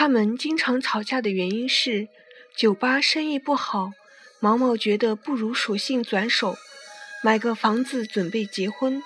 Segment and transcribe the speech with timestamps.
[0.00, 2.06] 他们经常吵架的原因是，
[2.54, 3.90] 酒吧生意不好，
[4.38, 6.54] 毛毛觉得不如索性转手，
[7.20, 9.02] 买个房子准备结婚。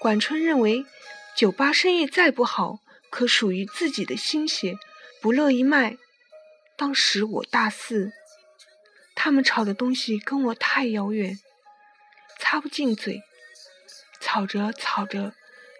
[0.00, 0.84] 管春认为，
[1.36, 4.74] 酒吧生意再不好，可属于自己的心血，
[5.20, 5.96] 不乐意卖。
[6.76, 8.10] 当时我大四，
[9.14, 11.38] 他们吵的东西跟我太遥远，
[12.40, 13.22] 插不进嘴。
[14.18, 15.32] 吵着吵着，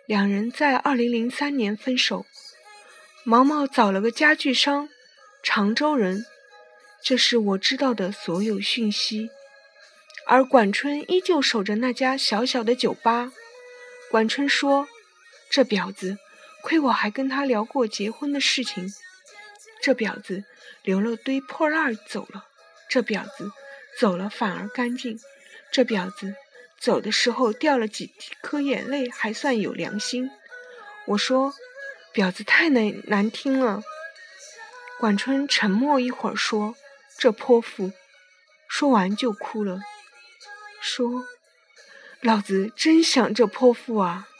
[0.06, 2.24] 两人在二零零三年分手。
[3.30, 4.88] 毛毛找了个家具商，
[5.42, 6.24] 常州人。
[7.02, 9.28] 这是我知道的所有讯息。
[10.26, 13.30] 而管春依旧守着那家小小的酒吧。
[14.10, 14.88] 管春说
[15.52, 16.16] ：“这婊子，
[16.62, 18.90] 亏我还跟他聊过结婚的事情。
[19.82, 20.44] 这婊子
[20.82, 22.46] 留了堆破烂走了。
[22.88, 23.52] 这婊子
[24.00, 25.20] 走了反而干净。
[25.70, 26.34] 这婊子
[26.80, 28.10] 走的时候掉了几
[28.40, 30.30] 颗眼泪，还算有良心。”
[31.08, 31.52] 我说。
[32.18, 33.80] 婊子太难难听了，
[34.98, 36.74] 管春沉默一会儿说
[37.16, 37.92] ：“这泼妇。”
[38.68, 39.82] 说完就哭了，
[40.80, 41.28] 说
[42.20, 44.26] ：“老子真想这泼妇啊！”